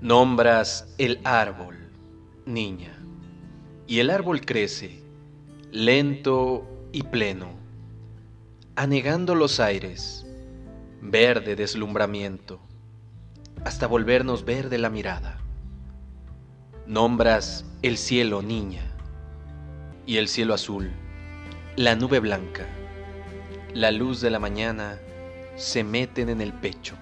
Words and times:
Nombras 0.00 0.94
el 0.98 1.18
árbol, 1.24 1.74
niña, 2.46 2.96
y 3.88 3.98
el 3.98 4.10
árbol 4.10 4.42
crece, 4.42 5.02
lento 5.72 6.64
y 6.92 7.02
pleno, 7.02 7.48
anegando 8.76 9.34
los 9.34 9.58
aires, 9.58 10.24
verde 11.02 11.56
deslumbramiento, 11.56 12.60
hasta 13.64 13.88
volvernos 13.88 14.44
verde 14.44 14.78
la 14.78 14.88
mirada. 14.88 15.40
Nombras 16.86 17.64
el 17.82 17.98
cielo, 17.98 18.40
niña, 18.40 18.84
y 20.06 20.18
el 20.18 20.28
cielo 20.28 20.54
azul, 20.54 20.92
la 21.74 21.96
nube 21.96 22.20
blanca, 22.20 22.66
la 23.74 23.90
luz 23.90 24.20
de 24.20 24.30
la 24.30 24.38
mañana 24.38 25.00
se 25.56 25.82
meten 25.82 26.28
en 26.28 26.40
el 26.40 26.52
pecho, 26.52 26.94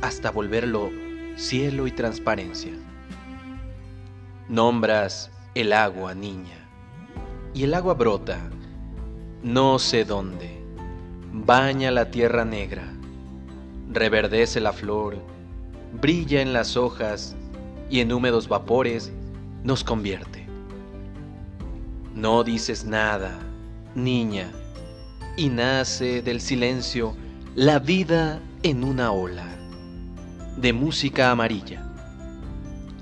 hasta 0.00 0.30
volverlo 0.30 1.11
cielo 1.36 1.86
y 1.86 1.92
transparencia. 1.92 2.72
Nombras 4.48 5.30
el 5.54 5.72
agua, 5.72 6.14
niña, 6.14 6.68
y 7.54 7.64
el 7.64 7.74
agua 7.74 7.94
brota, 7.94 8.38
no 9.42 9.78
sé 9.78 10.04
dónde, 10.04 10.62
baña 11.32 11.90
la 11.90 12.10
tierra 12.10 12.44
negra, 12.44 12.84
reverdece 13.90 14.60
la 14.60 14.72
flor, 14.72 15.16
brilla 16.00 16.40
en 16.42 16.52
las 16.52 16.76
hojas 16.76 17.36
y 17.90 18.00
en 18.00 18.12
húmedos 18.12 18.48
vapores 18.48 19.12
nos 19.64 19.84
convierte. 19.84 20.46
No 22.14 22.44
dices 22.44 22.84
nada, 22.84 23.38
niña, 23.94 24.50
y 25.36 25.48
nace 25.48 26.20
del 26.20 26.40
silencio 26.40 27.14
la 27.54 27.78
vida 27.78 28.40
en 28.62 28.84
una 28.84 29.12
ola 29.12 29.61
de 30.56 30.72
música 30.72 31.30
amarilla. 31.30 31.82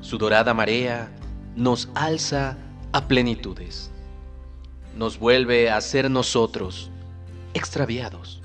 Su 0.01 0.19
dorada 0.19 0.55
marea 0.55 1.11
nos 1.57 1.89
alza 1.95 2.57
a 2.93 3.07
plenitudes. 3.07 3.91
Nos 4.97 5.19
vuelve 5.19 5.71
a 5.71 5.81
ser 5.81 6.11
nosotros 6.11 6.91
extraviados. 7.55 8.41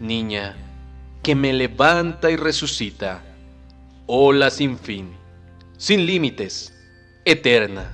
Niña, 0.00 0.56
que 1.22 1.34
me 1.34 1.52
levanta 1.52 2.30
y 2.30 2.36
resucita, 2.36 3.22
ola 4.06 4.50
sin 4.50 4.78
fin, 4.78 5.12
sin 5.76 6.06
límites, 6.06 6.74
eterna. 7.24 7.92